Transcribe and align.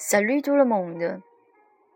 Salut 0.00 0.42
tout 0.42 0.54
le 0.54 0.64
monde. 0.64 1.20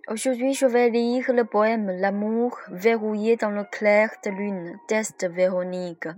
Aujourd'hui, 0.09 0.55
je 0.55 0.67
vais 0.67 0.91
lire 0.91 1.33
le 1.33 1.45
poème 1.45 1.89
L'amour 1.89 2.59
verrouillé 2.69 3.37
dans 3.37 3.51
le 3.51 3.63
clair 3.63 4.11
de 4.25 4.31
lune, 4.31 4.77
test 4.89 5.25
Véronique. 5.31 6.09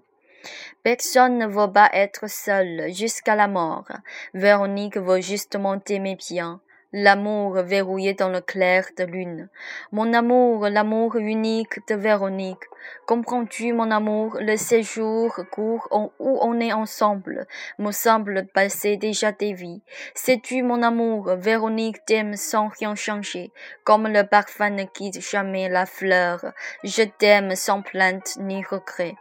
Personne 0.82 1.36
ne 1.36 1.46
veut 1.46 1.70
pas 1.70 1.90
être 1.92 2.26
seul 2.26 2.90
jusqu'à 2.90 3.36
la 3.36 3.48
mort. 3.48 3.86
Véronique 4.32 4.96
veut 4.96 5.20
justement 5.20 5.78
t'aimer 5.78 6.16
bien 6.16 6.62
l'amour 6.96 7.54
verrouillé 7.54 8.14
dans 8.14 8.28
le 8.28 8.40
clair 8.40 8.86
de 8.96 9.02
lune. 9.02 9.48
Mon 9.90 10.12
amour, 10.12 10.68
l'amour 10.68 11.16
unique 11.16 11.84
de 11.88 11.96
Véronique. 11.96 12.62
Comprends-tu, 13.06 13.72
mon 13.72 13.90
amour, 13.90 14.36
le 14.40 14.56
séjour 14.56 15.34
court 15.50 15.88
où 15.90 16.38
on 16.40 16.60
est 16.60 16.72
ensemble? 16.72 17.48
Me 17.80 17.90
semble 17.90 18.46
passer 18.46 18.96
déjà 18.96 19.32
des 19.32 19.54
vies. 19.54 19.82
Sais-tu, 20.14 20.62
mon 20.62 20.82
amour, 20.84 21.34
Véronique 21.34 22.04
t'aime 22.04 22.36
sans 22.36 22.68
rien 22.68 22.94
changer, 22.94 23.50
comme 23.82 24.06
le 24.06 24.22
parfum 24.22 24.70
ne 24.70 24.84
quitte 24.84 25.20
jamais 25.20 25.68
la 25.68 25.86
fleur. 25.86 26.52
Je 26.84 27.02
t'aime 27.02 27.56
sans 27.56 27.82
plainte 27.82 28.36
ni 28.38 28.62
regret. 28.62 29.16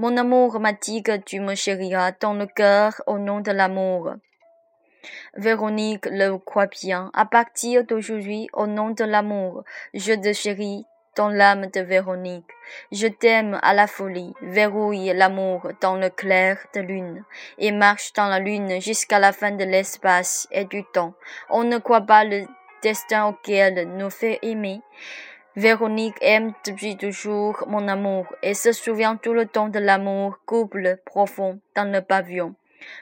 Mon 0.00 0.16
amour 0.16 0.58
que 0.60 1.16
tu 1.18 1.38
me 1.38 1.54
chériras 1.54 2.10
dans 2.20 2.34
le 2.34 2.46
cœur 2.46 3.00
au 3.06 3.18
nom 3.18 3.40
de 3.40 3.52
l'amour. 3.52 4.14
Véronique 5.36 6.06
le 6.06 6.36
croit 6.38 6.66
bien. 6.66 7.10
À 7.14 7.26
partir 7.26 7.84
d'aujourd'hui, 7.84 8.48
au 8.52 8.66
nom 8.66 8.90
de 8.90 9.04
l'amour, 9.04 9.64
je 9.92 10.12
te 10.12 10.32
chéris 10.32 10.86
dans 11.16 11.28
l'âme 11.28 11.66
de 11.66 11.80
Véronique. 11.80 12.50
Je 12.92 13.06
t'aime 13.06 13.58
à 13.62 13.74
la 13.74 13.86
folie, 13.86 14.34
verrouille 14.42 15.12
l'amour 15.14 15.68
dans 15.80 15.96
le 15.96 16.10
clair 16.10 16.58
de 16.74 16.80
lune, 16.80 17.24
et 17.58 17.72
marche 17.72 18.12
dans 18.14 18.26
la 18.26 18.38
lune 18.38 18.80
jusqu'à 18.80 19.18
la 19.18 19.32
fin 19.32 19.52
de 19.52 19.64
l'espace 19.64 20.48
et 20.50 20.64
du 20.64 20.84
temps. 20.84 21.14
On 21.50 21.64
ne 21.64 21.78
croit 21.78 22.00
pas 22.02 22.24
le 22.24 22.46
destin 22.82 23.26
auquel 23.26 23.96
nous 23.96 24.10
fait 24.10 24.38
aimer. 24.42 24.80
Véronique 25.56 26.16
aime 26.20 26.52
depuis 26.66 26.96
toujours 26.96 27.64
mon 27.68 27.86
amour 27.86 28.26
et 28.42 28.54
se 28.54 28.72
souvient 28.72 29.16
tout 29.16 29.32
le 29.32 29.46
temps 29.46 29.68
de 29.68 29.78
l'amour 29.78 30.38
couple 30.46 30.98
profond 31.04 31.60
dans 31.76 31.90
le 31.90 32.00
pavillon. 32.00 32.56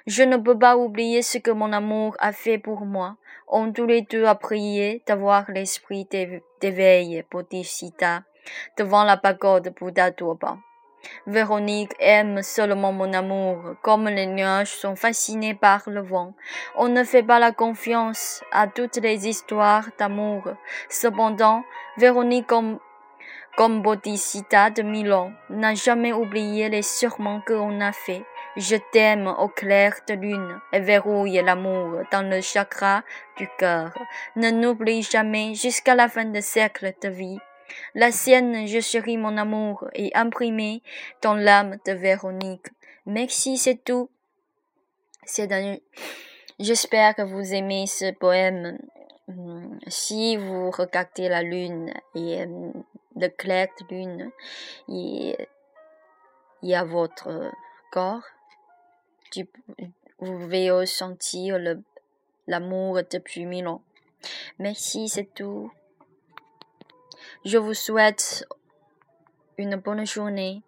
Je 0.06 0.22
ne 0.22 0.36
peux 0.36 0.58
pas 0.58 0.76
oublier 0.76 1.22
ce 1.22 1.38
que 1.38 1.50
mon 1.50 1.72
amour 1.72 2.16
a 2.18 2.32
fait 2.32 2.58
pour 2.58 2.84
moi. 2.84 3.16
On 3.48 3.72
tous 3.72 3.86
les 3.86 4.02
deux 4.02 4.24
a 4.24 4.34
prié 4.34 5.02
d'avoir 5.06 5.50
l'esprit 5.50 6.08
d'éveil 6.60 7.24
Bodhisattva 7.30 8.22
devant 8.76 9.04
la 9.04 9.16
pagode 9.16 9.74
Bouddha 9.78 10.10
Durban. 10.10 10.58
Véronique 11.26 11.92
aime 11.98 12.42
seulement 12.42 12.92
mon 12.92 13.12
amour, 13.12 13.58
comme 13.82 14.08
les 14.08 14.26
nuages 14.26 14.70
sont 14.70 14.96
fascinés 14.96 15.54
par 15.54 15.82
le 15.88 16.00
vent. 16.00 16.34
On 16.76 16.88
ne 16.88 17.04
fait 17.04 17.22
pas 17.22 17.38
la 17.38 17.52
confiance 17.52 18.42
à 18.52 18.68
toutes 18.68 18.96
les 18.96 19.26
histoires 19.26 19.88
d'amour. 19.98 20.44
Cependant, 20.88 21.64
Véronique, 21.96 22.46
comme, 22.46 22.78
comme 23.56 23.82
de 23.82 24.82
Milan, 24.82 25.32
n'a 25.50 25.74
jamais 25.74 26.12
oublié 26.12 26.68
les 26.68 26.82
serments 26.82 27.42
qu'on 27.46 27.80
a 27.80 27.92
faits. 27.92 28.24
Je 28.56 28.76
t'aime 28.92 29.28
au 29.28 29.48
clair 29.48 29.94
de 30.06 30.12
lune 30.12 30.60
et 30.74 30.80
verrouille 30.80 31.40
l'amour 31.42 32.02
dans 32.12 32.28
le 32.28 32.42
chakra 32.42 33.02
du 33.38 33.48
cœur. 33.58 33.94
Ne 34.36 34.50
n'oublie 34.50 35.02
jamais 35.02 35.54
jusqu'à 35.54 35.94
la 35.94 36.06
fin 36.08 36.26
de 36.26 36.40
siècle 36.40 36.92
de 37.02 37.08
vie. 37.08 37.38
La 37.94 38.12
sienne, 38.12 38.66
je 38.66 38.80
chéris 38.80 39.16
mon 39.16 39.38
amour 39.38 39.88
et 39.94 40.10
imprimé 40.14 40.82
dans 41.22 41.32
l'âme 41.32 41.78
de 41.86 41.92
Véronique. 41.92 42.66
Merci, 43.06 43.56
c'est 43.56 43.82
tout. 43.82 44.10
C'est 45.24 45.48
J'espère 46.58 47.14
que 47.14 47.22
vous 47.22 47.54
aimez 47.54 47.86
ce 47.86 48.12
poème. 48.12 48.78
Si 49.86 50.36
vous 50.36 50.70
regardez 50.70 51.30
la 51.30 51.42
lune 51.42 51.94
et 52.14 52.42
euh, 52.42 52.72
le 53.16 53.28
clair 53.28 53.68
de 53.80 53.94
lune, 53.94 54.30
il 54.88 55.36
y 56.62 56.74
a 56.74 56.84
votre 56.84 57.50
corps 57.90 58.24
vous 60.18 60.38
pouvez 60.38 60.70
ressentir 60.70 61.58
l'amour 62.46 63.00
depuis 63.10 63.46
mille 63.46 63.68
ans. 63.68 63.82
Merci, 64.58 65.08
c'est 65.08 65.32
tout. 65.34 65.72
Je 67.44 67.58
vous 67.58 67.74
souhaite 67.74 68.46
une 69.58 69.76
bonne 69.76 70.06
journée. 70.06 70.62